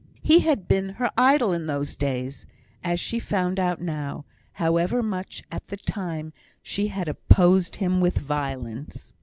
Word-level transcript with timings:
He 0.23 0.39
had 0.39 0.67
been 0.67 0.89
her 0.95 1.11
idol 1.15 1.53
in 1.53 1.67
those 1.67 1.95
days, 1.95 2.47
as 2.83 2.99
she 2.99 3.19
found 3.19 3.59
out 3.59 3.79
now, 3.79 4.25
however 4.53 5.03
much 5.03 5.43
at 5.51 5.67
the 5.67 5.77
time 5.77 6.33
she 6.63 6.87
had 6.87 7.07
opposed 7.07 7.75
him 7.75 8.01
with 8.01 8.17
violence. 8.17 9.13